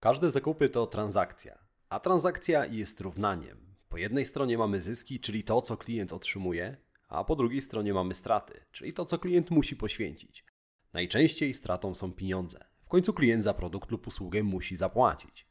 [0.00, 3.76] Każde zakupy to transakcja, a transakcja jest równaniem.
[3.88, 6.76] Po jednej stronie mamy zyski, czyli to, co klient otrzymuje,
[7.08, 10.44] a po drugiej stronie mamy straty, czyli to, co klient musi poświęcić.
[10.92, 12.64] Najczęściej stratą są pieniądze.
[12.82, 15.46] W końcu klient za produkt lub usługę musi zapłacić.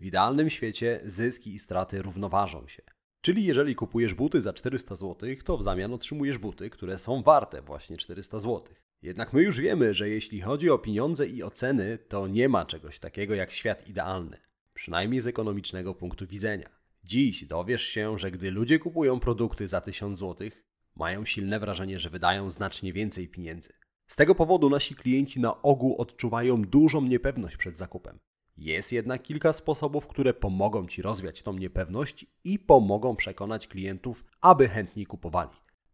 [0.00, 2.82] W idealnym świecie zyski i straty równoważą się.
[3.20, 7.62] Czyli jeżeli kupujesz buty za 400 zł, to w zamian otrzymujesz buty, które są warte
[7.62, 8.74] właśnie 400 zł.
[9.02, 12.64] Jednak my już wiemy, że jeśli chodzi o pieniądze i o ceny, to nie ma
[12.64, 14.36] czegoś takiego jak świat idealny.
[14.74, 16.68] Przynajmniej z ekonomicznego punktu widzenia.
[17.04, 20.48] Dziś dowiesz się, że gdy ludzie kupują produkty za 1000 zł,
[20.94, 23.72] mają silne wrażenie, że wydają znacznie więcej pieniędzy.
[24.06, 28.18] Z tego powodu nasi klienci na ogół odczuwają dużą niepewność przed zakupem.
[28.56, 34.68] Jest jednak kilka sposobów, które pomogą Ci rozwiać tą niepewność i pomogą przekonać klientów, aby
[34.68, 35.50] chętniej kupowali.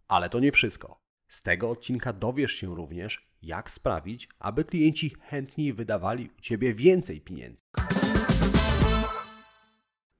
[0.08, 1.07] Ale to nie wszystko.
[1.28, 7.20] Z tego odcinka dowiesz się również, jak sprawić, aby klienci chętniej wydawali u Ciebie więcej
[7.20, 7.64] pieniędzy.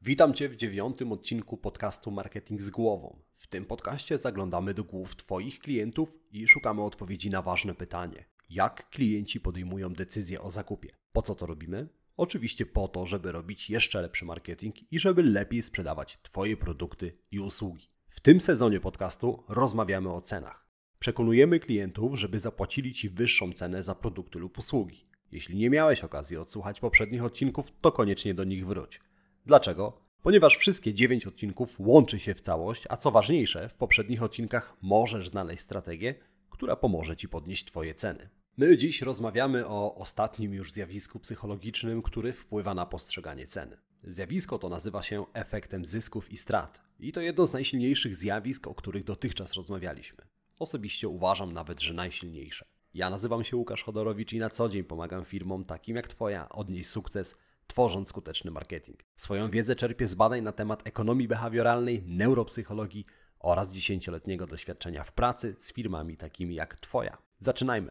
[0.03, 3.23] Witam Cię w dziewiątym odcinku podcastu Marketing z głową.
[3.37, 8.91] W tym podcaście zaglądamy do głów Twoich klientów i szukamy odpowiedzi na ważne pytanie: jak
[8.91, 10.97] klienci podejmują decyzję o zakupie?
[11.13, 11.89] Po co to robimy?
[12.17, 17.41] Oczywiście po to, żeby robić jeszcze lepszy marketing i żeby lepiej sprzedawać Twoje produkty i
[17.41, 17.91] usługi.
[18.09, 20.68] W tym sezonie podcastu rozmawiamy o cenach.
[20.99, 25.07] Przekonujemy klientów, żeby zapłacili Ci wyższą cenę za produkty lub usługi.
[25.33, 29.01] Jeśli nie miałeś okazji odsłuchać poprzednich odcinków, to koniecznie do nich wróć.
[29.47, 30.01] Dlaczego?
[30.23, 35.29] Ponieważ wszystkie 9 odcinków łączy się w całość, a co ważniejsze, w poprzednich odcinkach możesz
[35.29, 36.15] znaleźć strategię,
[36.51, 38.29] która pomoże Ci podnieść Twoje ceny.
[38.57, 43.77] My dziś rozmawiamy o ostatnim już zjawisku psychologicznym, który wpływa na postrzeganie ceny.
[44.05, 46.81] Zjawisko to nazywa się efektem zysków i strat.
[47.01, 50.25] I to jedno z najsilniejszych zjawisk, o których dotychczas rozmawialiśmy.
[50.59, 52.67] Osobiście uważam nawet, że najsilniejsze.
[52.95, 56.89] Ja nazywam się Łukasz Chodorowicz i na co dzień pomagam firmom takim jak Twoja odnieść
[56.89, 59.05] sukces, tworząc skuteczny marketing.
[59.17, 63.07] Swoją wiedzę czerpię z badań na temat ekonomii behawioralnej, neuropsychologii
[63.39, 67.19] oraz dziesięcioletniego doświadczenia w pracy z firmami takimi jak Twoja.
[67.41, 67.91] Zaczynajmy!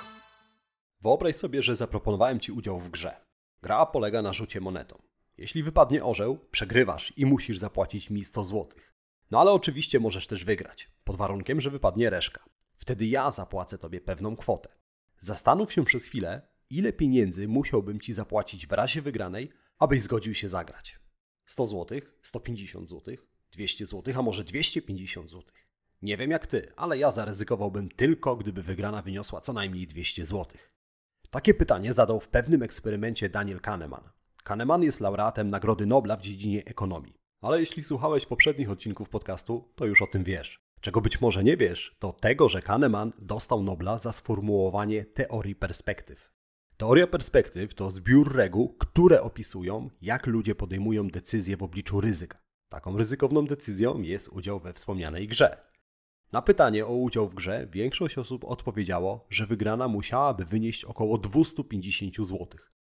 [1.01, 3.15] Wyobraź sobie, że zaproponowałem Ci udział w grze.
[3.61, 5.01] Gra polega na rzucie monetą.
[5.37, 8.67] Jeśli wypadnie orzeł, przegrywasz i musisz zapłacić mi 100 zł.
[9.31, 12.43] No ale oczywiście możesz też wygrać, pod warunkiem, że wypadnie reszka.
[12.75, 14.69] Wtedy ja zapłacę Tobie pewną kwotę.
[15.19, 20.49] Zastanów się przez chwilę, ile pieniędzy musiałbym Ci zapłacić w razie wygranej, abyś zgodził się
[20.49, 20.99] zagrać.
[21.45, 23.15] 100 zł, 150 zł,
[23.51, 25.43] 200 zł, a może 250 zł.
[26.01, 30.47] Nie wiem jak Ty, ale ja zaryzykowałbym tylko, gdyby wygrana wyniosła co najmniej 200 zł.
[31.31, 34.09] Takie pytanie zadał w pewnym eksperymencie Daniel Kahneman.
[34.43, 37.13] Kahneman jest laureatem Nagrody Nobla w dziedzinie ekonomii.
[37.41, 40.59] Ale jeśli słuchałeś poprzednich odcinków podcastu, to już o tym wiesz.
[40.81, 46.31] Czego być może nie wiesz, to tego, że Kahneman dostał Nobla za sformułowanie teorii perspektyw.
[46.77, 52.37] Teoria perspektyw to zbiór reguł, które opisują, jak ludzie podejmują decyzje w obliczu ryzyka.
[52.69, 55.70] Taką ryzykowną decyzją jest udział we wspomnianej grze.
[56.31, 62.15] Na pytanie o udział w grze większość osób odpowiedziało, że wygrana musiałaby wynieść około 250
[62.15, 62.47] zł,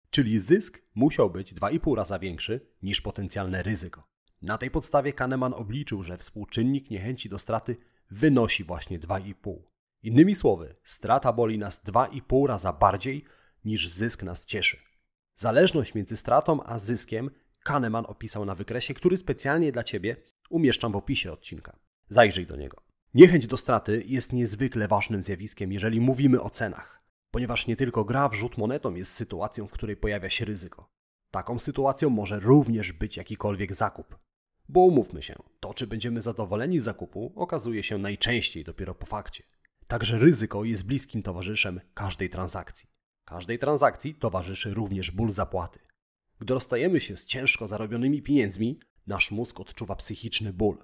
[0.09, 4.07] czyli zysk musiał być 2,5 raza większy niż potencjalne ryzyko.
[4.41, 7.75] Na tej podstawie Kahneman obliczył, że współczynnik niechęci do straty
[8.11, 9.55] wynosi właśnie 2,5.
[10.03, 13.25] Innymi słowy, strata boli nas 2,5 raza bardziej
[13.65, 14.77] niż zysk nas cieszy.
[15.35, 17.29] Zależność między stratą a zyskiem
[17.63, 20.15] Kahneman opisał na wykresie, który specjalnie dla Ciebie
[20.49, 21.79] umieszczam w opisie odcinka.
[22.09, 22.88] Zajrzyj do niego.
[23.13, 28.29] Niechęć do straty jest niezwykle ważnym zjawiskiem, jeżeli mówimy o cenach, ponieważ nie tylko gra
[28.29, 30.89] w rzut monetą jest sytuacją, w której pojawia się ryzyko.
[31.31, 34.19] Taką sytuacją może również być jakikolwiek zakup.
[34.69, 39.43] Bo umówmy się, to czy będziemy zadowoleni z zakupu okazuje się najczęściej dopiero po fakcie.
[39.87, 42.89] Także ryzyko jest bliskim towarzyszem każdej transakcji.
[43.25, 45.79] Każdej transakcji towarzyszy również ból zapłaty.
[46.39, 50.77] Gdy rozstajemy się z ciężko zarobionymi pieniędzmi, nasz mózg odczuwa psychiczny ból.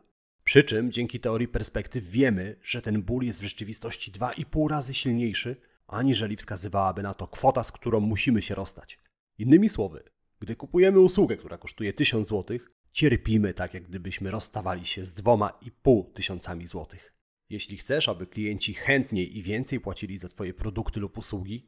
[0.45, 5.55] Przy czym dzięki teorii perspektyw wiemy, że ten ból jest w rzeczywistości 2,5 razy silniejszy,
[5.87, 8.99] aniżeli wskazywałaby na to kwota, z którą musimy się rozstać.
[9.37, 10.03] Innymi słowy,
[10.39, 12.57] gdy kupujemy usługę, która kosztuje 1000 zł,
[12.91, 17.13] cierpimy tak, jak gdybyśmy rozstawali się z 2,5 tysiącami złotych.
[17.49, 21.67] Jeśli chcesz, aby klienci chętniej i więcej płacili za Twoje produkty lub usługi,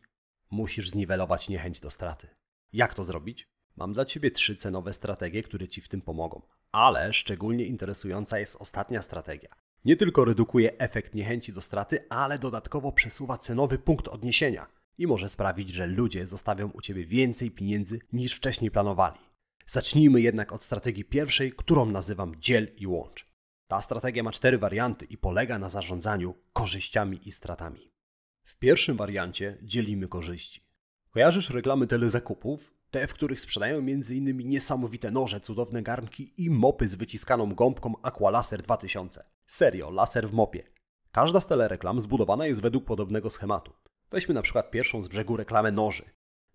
[0.52, 2.28] musisz zniwelować niechęć do straty.
[2.74, 3.48] Jak to zrobić?
[3.78, 6.42] Mam dla Ciebie trzy cenowe strategie, które Ci w tym pomogą.
[6.72, 9.50] Ale szczególnie interesująca jest ostatnia strategia.
[9.86, 15.30] Nie tylko redukuje efekt niechęci do straty, ale dodatkowo przesuwa cenowy punkt odniesienia i może
[15.30, 19.20] sprawić, że ludzie zostawią u Ciebie więcej pieniędzy niż wcześniej planowali.
[19.66, 23.28] Zacznijmy jednak od strategii pierwszej, którą nazywam dziel i łącz.
[23.68, 27.92] Ta strategia ma cztery warianty i polega na zarządzaniu korzyściami i stratami.
[28.44, 30.62] W pierwszym wariancie dzielimy korzyści.
[31.10, 32.77] Kojarzysz reklamy telezakupów?
[33.08, 34.38] W których sprzedają m.in.
[34.38, 39.24] niesamowite noże, cudowne garnki i mopy z wyciskaną gąbką Aqualaser 2000.
[39.48, 40.64] Serio, laser w mopie.
[41.12, 43.74] Każda z telereklam zbudowana jest według podobnego schematu.
[44.12, 46.06] Weźmy na przykład pierwszą z brzegu reklamę noży.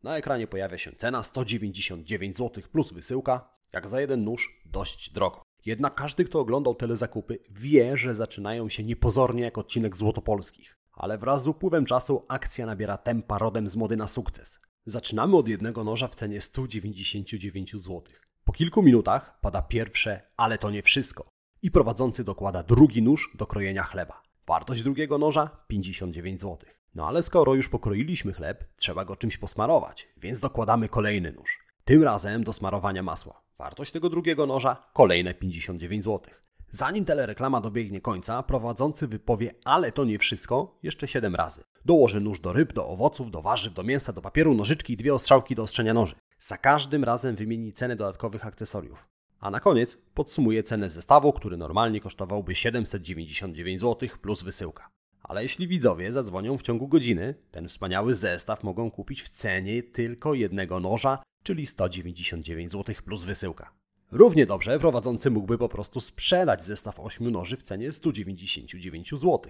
[0.03, 5.43] Na ekranie pojawia się cena 199 zł plus wysyłka, jak za jeden nóż dość drogo.
[5.67, 10.79] Jednak każdy, kto oglądał telezakupy, wie, że zaczynają się niepozornie jak odcinek Złotopolskich.
[10.93, 14.61] Ale wraz z upływem czasu akcja nabiera tempa rodem z mody na sukces.
[14.87, 18.03] Zaczynamy od jednego noża w cenie 199 zł.
[18.45, 21.29] Po kilku minutach pada pierwsze, ale to nie wszystko.
[21.63, 24.23] I prowadzący dokłada drugi nóż do krojenia chleba.
[24.47, 26.59] Wartość drugiego noża 59 zł.
[26.95, 31.59] No ale skoro już pokroiliśmy chleb, trzeba go czymś posmarować, więc dokładamy kolejny nóż.
[31.85, 33.43] Tym razem do smarowania masła.
[33.59, 36.35] Wartość tego drugiego noża kolejne 59 zł.
[36.75, 41.65] Zanim telereklama dobiegnie końca, prowadzący wypowie, ale to nie wszystko, jeszcze 7 razy.
[41.85, 45.15] Dołoży nóż do ryb, do owoców, do warzyw, do mięsa, do papieru, nożyczki i dwie
[45.15, 46.15] ostrzałki do ostrzenia noży.
[46.39, 49.09] Za każdym razem wymieni cenę dodatkowych akcesoriów.
[49.41, 54.89] A na koniec podsumuje cenę zestawu, który normalnie kosztowałby 799 zł plus wysyłka.
[55.23, 60.35] Ale jeśli widzowie zadzwonią w ciągu godziny, ten wspaniały zestaw mogą kupić w cenie tylko
[60.35, 63.82] jednego noża, czyli 199 zł plus wysyłka.
[64.13, 69.41] Równie dobrze prowadzący mógłby po prostu sprzedać zestaw 8 noży w cenie 199 zł.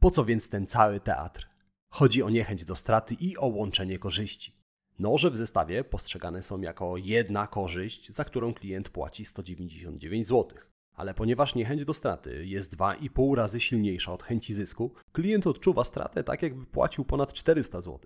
[0.00, 1.48] Po co więc ten cały teatr?
[1.88, 4.52] Chodzi o niechęć do straty i o łączenie korzyści.
[4.98, 10.58] Noże w zestawie postrzegane są jako jedna korzyść, za którą klient płaci 199 zł.
[10.94, 16.24] Ale ponieważ niechęć do straty jest 2,5 razy silniejsza od chęci zysku, klient odczuwa stratę
[16.24, 18.00] tak, jakby płacił ponad 400 zł.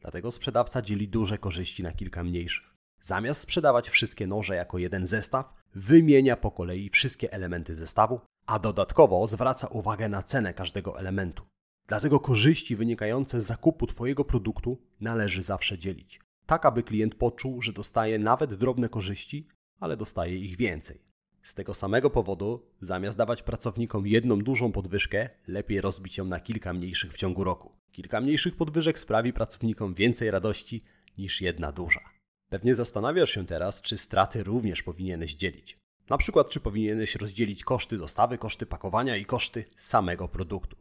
[0.00, 2.77] Dlatego sprzedawca dzieli duże korzyści na kilka mniejszych.
[3.00, 9.26] Zamiast sprzedawać wszystkie noże jako jeden zestaw, wymienia po kolei wszystkie elementy zestawu, a dodatkowo
[9.26, 11.44] zwraca uwagę na cenę każdego elementu.
[11.86, 17.72] Dlatego korzyści wynikające z zakupu Twojego produktu należy zawsze dzielić, tak aby klient poczuł, że
[17.72, 19.48] dostaje nawet drobne korzyści,
[19.80, 21.00] ale dostaje ich więcej.
[21.42, 26.72] Z tego samego powodu, zamiast dawać pracownikom jedną dużą podwyżkę, lepiej rozbić ją na kilka
[26.72, 27.72] mniejszych w ciągu roku.
[27.92, 30.84] Kilka mniejszych podwyżek sprawi pracownikom więcej radości
[31.18, 32.17] niż jedna duża.
[32.48, 35.78] Pewnie zastanawiasz się teraz, czy straty również powinieneś dzielić.
[36.08, 40.76] Na przykład, czy powinieneś rozdzielić koszty dostawy, koszty pakowania i koszty samego produktu.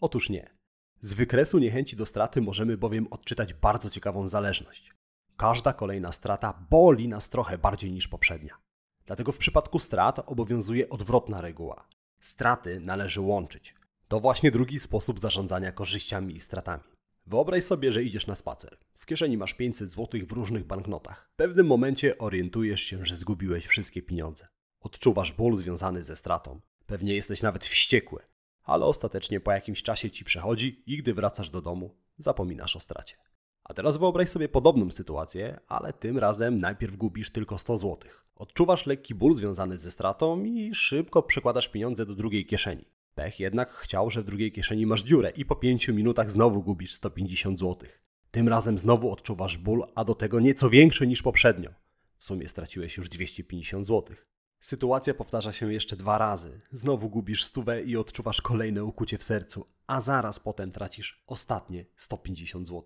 [0.00, 0.50] Otóż nie.
[1.00, 4.92] Z wykresu niechęci do straty możemy bowiem odczytać bardzo ciekawą zależność.
[5.36, 8.58] Każda kolejna strata boli nas trochę bardziej niż poprzednia.
[9.06, 11.88] Dlatego w przypadku strat obowiązuje odwrotna reguła.
[12.20, 13.74] Straty należy łączyć.
[14.08, 16.84] To właśnie drugi sposób zarządzania korzyściami i stratami.
[17.26, 18.78] Wyobraź sobie, że idziesz na spacer.
[18.98, 21.30] W kieszeni masz 500 zł w różnych banknotach.
[21.32, 24.48] W pewnym momencie orientujesz się, że zgubiłeś wszystkie pieniądze.
[24.80, 26.60] Odczuwasz ból związany ze stratą.
[26.86, 28.22] Pewnie jesteś nawet wściekły,
[28.62, 33.16] ale ostatecznie po jakimś czasie ci przechodzi i gdy wracasz do domu, zapominasz o stracie.
[33.64, 37.98] A teraz wyobraź sobie podobną sytuację, ale tym razem najpierw gubisz tylko 100 zł.
[38.34, 42.84] Odczuwasz lekki ból związany ze stratą i szybko przekładasz pieniądze do drugiej kieszeni.
[43.14, 46.92] Pech jednak chciał, że w drugiej kieszeni masz dziurę i po 5 minutach znowu gubisz
[46.92, 47.88] 150 zł.
[48.38, 51.70] Tym razem znowu odczuwasz ból, a do tego nieco większy niż poprzednio.
[52.18, 54.16] W sumie straciłeś już 250 zł.
[54.60, 56.60] Sytuacja powtarza się jeszcze dwa razy.
[56.70, 62.66] Znowu gubisz stówę i odczuwasz kolejne ukucie w sercu, a zaraz potem tracisz ostatnie 150
[62.66, 62.84] zł.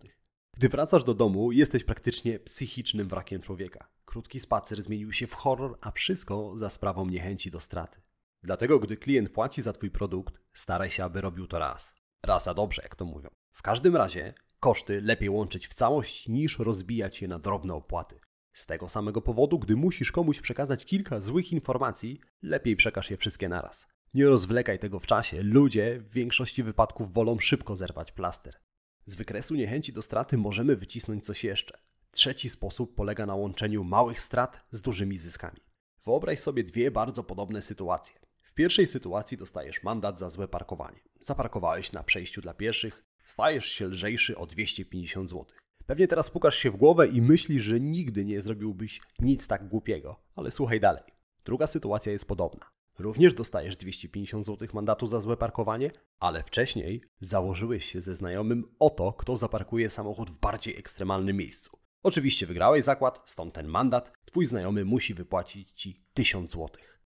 [0.57, 3.89] Gdy wracasz do domu, jesteś praktycznie psychicznym wrakiem człowieka.
[4.05, 8.01] Krótki spacer zmienił się w horror, a wszystko za sprawą niechęci do straty.
[8.43, 11.95] Dlatego, gdy klient płaci za Twój produkt, staraj się, aby robił to raz.
[12.23, 13.31] Raz za dobrze, jak to mówią.
[13.53, 18.21] W każdym razie, koszty lepiej łączyć w całość, niż rozbijać je na drobne opłaty.
[18.53, 23.49] Z tego samego powodu, gdy musisz komuś przekazać kilka złych informacji, lepiej przekaż je wszystkie
[23.49, 23.87] naraz.
[24.15, 25.43] Nie rozwlekaj tego w czasie.
[25.43, 28.57] Ludzie w większości wypadków wolą szybko zerwać plaster.
[29.05, 31.79] Z wykresu niechęci do straty możemy wycisnąć coś jeszcze.
[32.11, 35.61] Trzeci sposób polega na łączeniu małych strat z dużymi zyskami.
[36.05, 38.17] Wyobraź sobie dwie bardzo podobne sytuacje.
[38.43, 41.01] W pierwszej sytuacji dostajesz mandat za złe parkowanie.
[41.21, 45.47] Zaparkowałeś na przejściu dla pieszych, stajesz się lżejszy o 250 zł.
[45.87, 50.21] Pewnie teraz pukasz się w głowę i myślisz, że nigdy nie zrobiłbyś nic tak głupiego,
[50.37, 51.03] ale słuchaj dalej.
[51.45, 52.67] Druga sytuacja jest podobna.
[52.99, 58.91] Również dostajesz 250 zł mandatu za złe parkowanie, ale wcześniej założyłeś się ze znajomym o
[58.91, 61.79] to, kto zaparkuje samochód w bardziej ekstremalnym miejscu.
[62.03, 64.13] Oczywiście wygrałeś zakład, stąd ten mandat.
[64.25, 66.69] Twój znajomy musi wypłacić ci 1000 zł.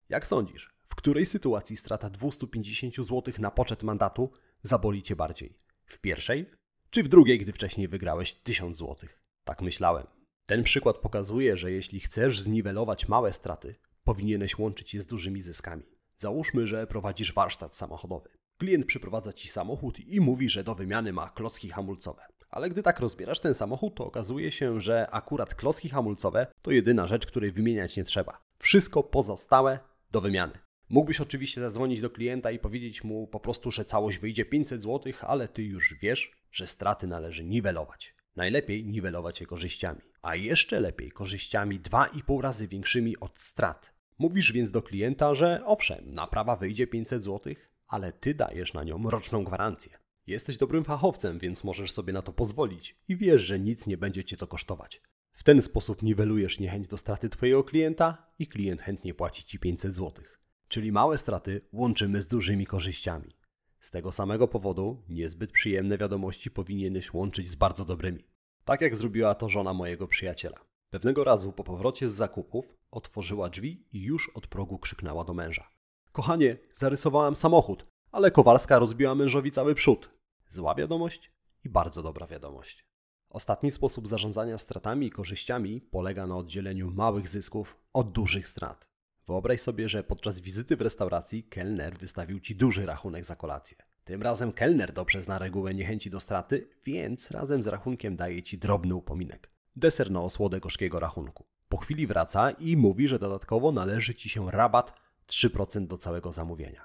[0.08, 4.30] Jak sądzisz, w której sytuacji strata 250 zł na poczet mandatu
[4.62, 5.58] zaboli cię bardziej?
[5.90, 6.46] W pierwszej
[6.90, 9.08] czy w drugiej, gdy wcześniej wygrałeś 1000 zł?
[9.44, 10.06] Tak myślałem.
[10.46, 15.82] Ten przykład pokazuje, że jeśli chcesz zniwelować małe straty, powinieneś łączyć je z dużymi zyskami.
[16.16, 18.28] Załóżmy, że prowadzisz warsztat samochodowy.
[18.58, 22.22] Klient przyprowadza ci samochód i mówi, że do wymiany ma klocki hamulcowe.
[22.50, 27.06] Ale gdy tak rozbierasz ten samochód, to okazuje się, że akurat klocki hamulcowe to jedyna
[27.06, 28.40] rzecz, której wymieniać nie trzeba.
[28.58, 29.78] Wszystko pozostałe
[30.10, 30.58] do wymiany.
[30.90, 35.12] Mógłbyś oczywiście zadzwonić do klienta i powiedzieć mu po prostu, że całość wyjdzie 500 zł,
[35.20, 38.14] ale ty już wiesz, że straty należy niwelować.
[38.36, 43.92] Najlepiej niwelować je korzyściami, a jeszcze lepiej korzyściami 2,5 razy większymi od strat.
[44.18, 47.54] Mówisz więc do klienta, że owszem, naprawa wyjdzie 500 zł,
[47.86, 49.98] ale ty dajesz na nią roczną gwarancję.
[50.26, 54.24] Jesteś dobrym fachowcem, więc możesz sobie na to pozwolić i wiesz, że nic nie będzie
[54.24, 55.02] cię to kosztować.
[55.32, 59.94] W ten sposób niwelujesz niechęć do straty twojego klienta i klient chętnie płaci ci 500
[59.94, 60.24] zł.
[60.70, 63.36] Czyli małe straty łączymy z dużymi korzyściami.
[63.80, 68.24] Z tego samego powodu niezbyt przyjemne wiadomości powinieneś łączyć z bardzo dobrymi.
[68.64, 70.60] Tak jak zrobiła to żona mojego przyjaciela.
[70.90, 75.70] Pewnego razu po powrocie z zakupów otworzyła drzwi i już od progu krzyknęła do męża.
[76.12, 80.10] Kochanie, zarysowałam samochód, ale Kowalska rozbiła mężowi cały przód.
[80.48, 81.32] Zła wiadomość
[81.64, 82.86] i bardzo dobra wiadomość.
[83.30, 88.89] Ostatni sposób zarządzania stratami i korzyściami polega na oddzieleniu małych zysków od dużych strat.
[89.30, 93.76] Wyobraź sobie, że podczas wizyty w restauracji kelner wystawił ci duży rachunek za kolację.
[94.04, 98.58] Tym razem kelner dobrze zna regułę niechęci do straty, więc razem z rachunkiem daje ci
[98.58, 99.50] drobny upominek.
[99.76, 101.46] Deser na osłodę gorzkiego rachunku.
[101.68, 104.92] Po chwili wraca i mówi, że dodatkowo należy ci się rabat
[105.28, 106.84] 3% do całego zamówienia.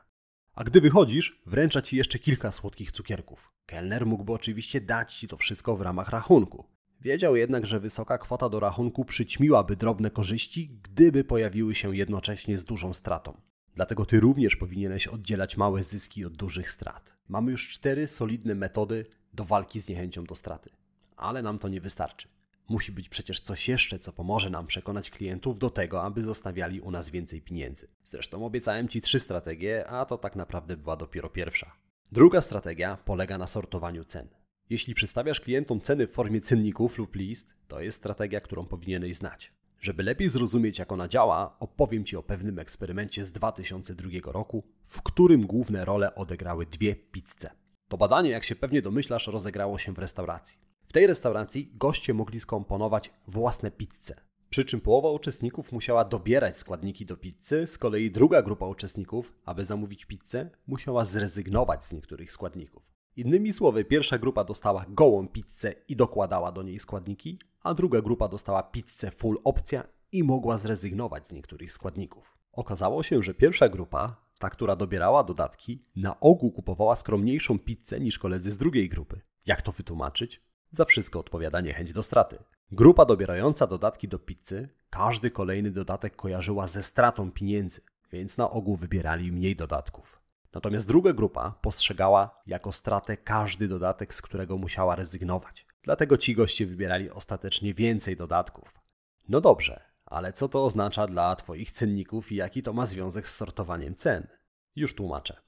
[0.54, 3.52] A gdy wychodzisz, wręcza ci jeszcze kilka słodkich cukierków.
[3.66, 6.75] Kelner mógłby oczywiście dać ci to wszystko w ramach rachunku.
[7.02, 12.66] Wiedział jednak, że wysoka kwota do rachunku przyćmiłaby drobne korzyści, gdyby pojawiły się jednocześnie z
[12.66, 13.42] dużą stratą.
[13.76, 17.16] Dlatego ty również powinieneś oddzielać małe zyski od dużych strat.
[17.28, 20.70] Mamy już cztery solidne metody do walki z niechęcią do straty.
[21.18, 22.28] Ale nam to nie wystarczy.
[22.70, 26.92] Musi być przecież coś jeszcze, co pomoże nam przekonać klientów do tego, aby zostawiali u
[26.92, 27.88] nas więcej pieniędzy.
[28.04, 31.72] Zresztą obiecałem Ci trzy strategie, a to tak naprawdę była dopiero pierwsza.
[32.12, 34.28] Druga strategia polega na sortowaniu cen.
[34.70, 39.54] Jeśli przedstawiasz klientom ceny w formie cenników lub list, to jest strategia, którą powinieneś znać.
[39.80, 45.02] Żeby lepiej zrozumieć, jak ona działa, opowiem Ci o pewnym eksperymencie z 2002 roku, w
[45.02, 47.50] którym główne role odegrały dwie pizze.
[47.88, 50.58] To badanie, jak się pewnie domyślasz, rozegrało się w restauracji.
[50.88, 54.16] W tej restauracji goście mogli skomponować własne pizze.
[54.50, 59.66] Przy czym połowa uczestników musiała dobierać składniki do pizzy, z kolei druga grupa uczestników, aby
[59.66, 62.95] zamówić pizzę, musiała zrezygnować z niektórych składników.
[63.18, 68.28] Innymi słowy, pierwsza grupa dostała gołą pizzę i dokładała do niej składniki, a druga grupa
[68.28, 72.38] dostała pizzę full opcja i mogła zrezygnować z niektórych składników.
[72.52, 78.20] Okazało się, że pierwsza grupa, ta, która dobierała dodatki, na ogół kupowała skromniejszą pizzę niż
[78.20, 79.22] koledzy z drugiej grupy.
[79.46, 80.42] Jak to wytłumaczyć?
[80.72, 82.38] Za wszystko odpowiada niechęć do straty.
[82.72, 87.82] Grupa dobierająca dodatki do pizzy, każdy kolejny dodatek kojarzyła ze stratą pieniędzy,
[88.12, 90.25] więc na ogół wybierali mniej dodatków.
[90.56, 95.66] Natomiast druga grupa postrzegała jako stratę każdy dodatek, z którego musiała rezygnować.
[95.84, 98.82] Dlatego ci goście wybierali ostatecznie więcej dodatków.
[99.30, 103.36] No dobrze, ale co to oznacza dla Twoich cenników i jaki to ma związek z
[103.36, 104.28] sortowaniem cen?
[104.76, 105.42] Już tłumaczę.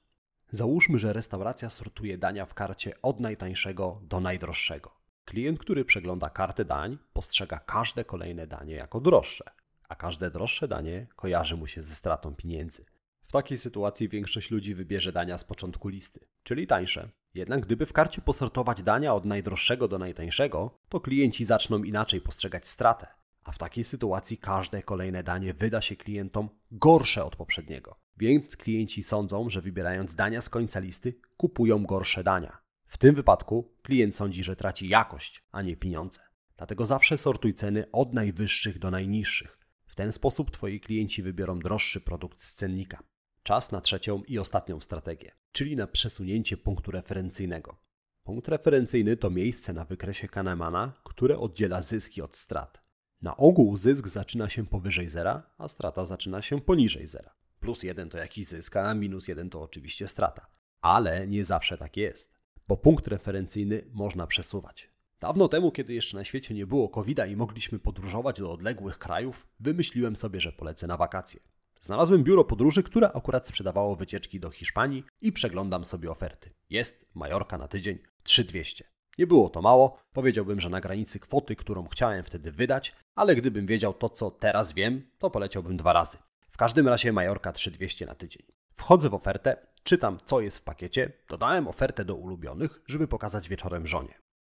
[0.50, 4.94] Załóżmy, że restauracja sortuje dania w karcie od najtańszego do najdroższego.
[5.24, 9.44] Klient, który przegląda kartę dań, postrzega każde kolejne danie jako droższe,
[9.88, 12.84] a każde droższe danie kojarzy mu się ze stratą pieniędzy.
[13.28, 17.10] W takiej sytuacji większość ludzi wybierze dania z początku listy, czyli tańsze.
[17.34, 22.68] Jednak gdyby w karcie posortować dania od najdroższego do najtańszego, to klienci zaczną inaczej postrzegać
[22.68, 23.06] stratę.
[23.44, 28.00] A w takiej sytuacji każde kolejne danie wyda się klientom gorsze od poprzedniego.
[28.16, 32.58] Więc klienci sądzą, że wybierając dania z końca listy, kupują gorsze dania.
[32.86, 36.20] W tym wypadku klient sądzi, że traci jakość, a nie pieniądze.
[36.56, 39.58] Dlatego zawsze sortuj ceny od najwyższych do najniższych.
[39.86, 43.02] W ten sposób Twoi klienci wybiorą droższy produkt z cennika.
[43.48, 47.76] Czas na trzecią i ostatnią strategię, czyli na przesunięcie punktu referencyjnego.
[48.22, 52.82] Punkt referencyjny to miejsce na wykresie Kahnemana, które oddziela zyski od strat.
[53.22, 57.34] Na ogół zysk zaczyna się powyżej zera, a strata zaczyna się poniżej zera.
[57.60, 60.46] Plus jeden to jakiś zysk, a minus jeden to oczywiście strata.
[60.80, 62.34] Ale nie zawsze tak jest,
[62.68, 64.90] bo punkt referencyjny można przesuwać.
[65.20, 69.46] Dawno temu, kiedy jeszcze na świecie nie było covid i mogliśmy podróżować do odległych krajów,
[69.60, 71.40] wymyśliłem sobie, że polecę na wakacje.
[71.80, 76.50] Znalazłem biuro podróży, które akurat sprzedawało wycieczki do Hiszpanii i przeglądam sobie oferty.
[76.70, 78.84] Jest Majorka na tydzień 3200.
[79.18, 83.66] Nie było to mało, powiedziałbym, że na granicy kwoty, którą chciałem wtedy wydać, ale gdybym
[83.66, 86.18] wiedział to, co teraz wiem, to poleciałbym dwa razy.
[86.50, 88.42] W każdym razie Majorka 3200 na tydzień.
[88.74, 93.86] Wchodzę w ofertę, czytam co jest w pakiecie, dodałem ofertę do ulubionych, żeby pokazać wieczorem
[93.86, 94.14] żonie.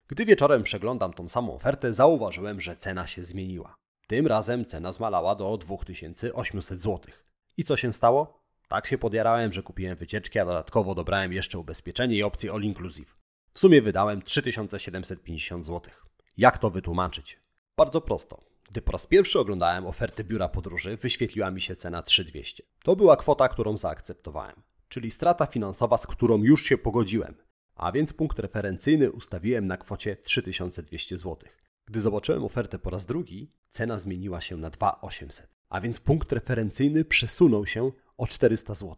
[0.08, 3.74] Gdy wieczorem przeglądam tą samą ofertę, zauważyłem, że cena się zmieniła.
[4.12, 7.00] Tym razem cena zmalała do 2800 zł.
[7.56, 8.44] I co się stało?
[8.68, 13.16] Tak się podjarałem, że kupiłem wycieczki, a dodatkowo dobrałem jeszcze ubezpieczenie i opcję all inclusive.
[13.54, 15.92] W sumie wydałem 3750 zł.
[16.36, 17.40] Jak to wytłumaczyć?
[17.76, 18.40] Bardzo prosto.
[18.70, 22.62] Gdy po raz pierwszy oglądałem ofertę biura podróży, wyświetliła mi się cena 3200.
[22.84, 27.34] To była kwota, którą zaakceptowałem, czyli strata finansowa, z którą już się pogodziłem.
[27.74, 31.38] A więc punkt referencyjny ustawiłem na kwocie 3200 zł.
[31.86, 37.04] Gdy zobaczyłem ofertę po raz drugi, cena zmieniła się na 2800, a więc punkt referencyjny
[37.04, 38.96] przesunął się o 400 zł.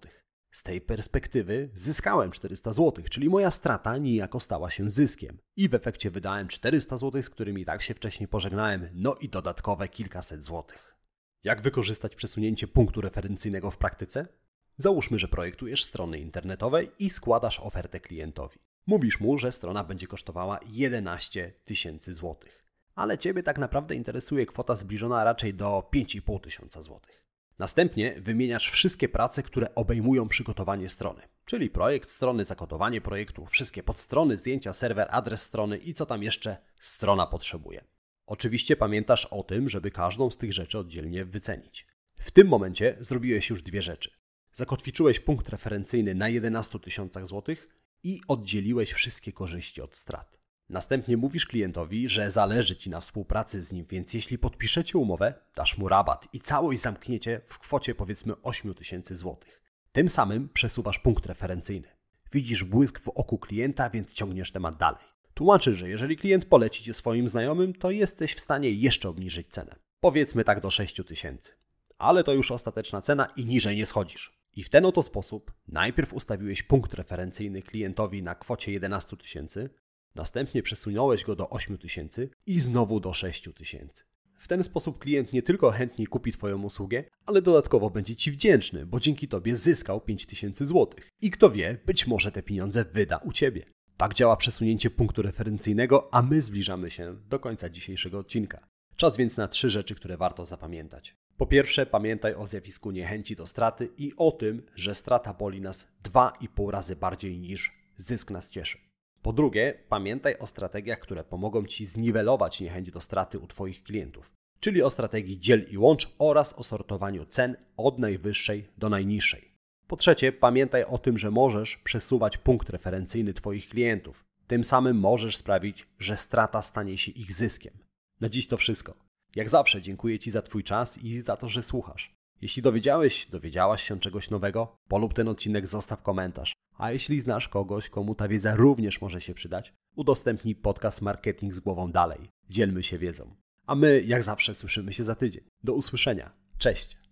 [0.51, 5.39] Z tej perspektywy zyskałem 400 zł, czyli moja strata niejako stała się zyskiem.
[5.57, 9.89] I w efekcie wydałem 400 zł, z którymi tak się wcześniej pożegnałem, no i dodatkowe
[9.89, 10.97] kilkaset złotych.
[11.45, 14.29] Jak wykorzystać przesunięcie punktu referencyjnego w praktyce?
[14.77, 18.59] Załóżmy, że projektujesz strony internetowe i składasz ofertę klientowi.
[18.87, 22.64] Mówisz mu, że strona będzie kosztowała 11 tysięcy złotych,
[22.95, 27.25] ale Ciebie tak naprawdę interesuje kwota zbliżona raczej do 5,5 tysiąca złotych.
[27.59, 34.39] Następnie wymieniasz wszystkie prace, które obejmują przygotowanie strony, czyli projekt strony, zakodowanie projektu, wszystkie podstrony,
[34.39, 37.85] zdjęcia, serwer, adres strony i co tam jeszcze strona potrzebuje.
[38.27, 41.87] Oczywiście pamiętasz o tym, żeby każdą z tych rzeczy oddzielnie wycenić.
[42.17, 44.11] W tym momencie zrobiłeś już dwie rzeczy.
[44.53, 47.69] Zakotwiczyłeś punkt referencyjny na 11 tysiącach złotych
[48.03, 50.44] i oddzieliłeś wszystkie korzyści od strat.
[50.69, 55.79] Następnie mówisz klientowi, że zależy Ci na współpracy z nim, więc jeśli podpiszecie umowę, dasz
[55.79, 59.63] mu rabat i całość zamkniecie w kwocie powiedzmy 8 tysięcy złotych.
[59.93, 61.89] Tym samym przesuwasz punkt referencyjny.
[62.33, 65.05] Widzisz błysk w oku klienta, więc ciągniesz temat dalej.
[65.35, 69.77] Tłumaczysz, że jeżeli klient poleci Cię swoim znajomym, to jesteś w stanie jeszcze obniżyć cenę.
[70.01, 71.53] Powiedzmy tak do 6 tysięcy.
[71.99, 74.39] Ale to już ostateczna cena i niżej nie schodzisz.
[74.57, 79.71] I w ten oto sposób najpierw ustawiłeś punkt referencyjny klientowi na kwocie 11 tysięcy,
[80.15, 84.05] następnie przesunąłeś go do 8 tysięcy i znowu do 6 tysięcy.
[84.39, 88.87] W ten sposób klient nie tylko chętniej kupi Twoją usługę, ale dodatkowo będzie Ci wdzięczny,
[88.87, 90.89] bo dzięki Tobie zyskał 5000 zł.
[91.21, 93.65] I kto wie, być może te pieniądze wyda u Ciebie.
[93.97, 98.67] Tak działa przesunięcie punktu referencyjnego, a my zbliżamy się do końca dzisiejszego odcinka.
[98.97, 101.17] Czas więc na trzy rzeczy, które warto zapamiętać.
[101.37, 105.87] Po pierwsze, pamiętaj o zjawisku niechęci do straty i o tym, że strata boli nas
[106.05, 108.79] 2,5 razy bardziej niż zysk nas cieszy.
[109.25, 114.33] Po drugie, pamiętaj o strategiach, które pomogą Ci zniwelować niechęć do straty u Twoich klientów,
[114.61, 119.51] czyli o strategii dziel i łącz oraz o sortowaniu cen od najwyższej do najniższej.
[119.87, 124.25] Po trzecie, pamiętaj o tym, że możesz przesuwać punkt referencyjny Twoich klientów.
[124.47, 127.73] Tym samym możesz sprawić, że strata stanie się ich zyskiem.
[128.21, 128.95] Na dziś to wszystko.
[129.37, 132.14] Jak zawsze dziękuję Ci za Twój czas i za to, że słuchasz.
[132.45, 136.53] Jeśli dowiedziałeś, dowiedziałaś się czegoś nowego, polub ten odcinek, zostaw komentarz.
[136.79, 141.61] A jeśli znasz kogoś, komu ta wiedza również może się przydać, udostępnij podcast Marketing z
[141.61, 142.21] głową dalej.
[142.51, 143.35] Dzielmy się wiedzą.
[143.67, 145.43] A my, jak zawsze, słyszymy się za tydzień.
[145.63, 146.33] Do usłyszenia.
[146.59, 147.04] Cześć!